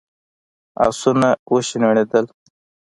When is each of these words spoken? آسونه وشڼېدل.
آسونه 0.85 1.29
وشڼېدل. 1.53 2.25